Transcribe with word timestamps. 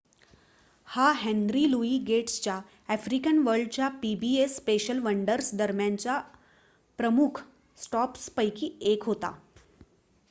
हा 0.87 1.09
Henry 1.15 1.65
Louis 1.71 1.97
गेट्सच्या 2.07 2.55
African 2.89 3.37
वर्ल्डच्या 3.39 3.89
पीबीएस 4.01 4.55
स्पेशल 4.55 4.99
वंडर्स 5.01 5.53
दरम्यानच्या 5.55 6.19
प्रमुख 6.99 7.43
स्टॉप्स 7.77 8.29
पैकी 8.31 8.77
1 8.93 9.05
होता 9.05 9.31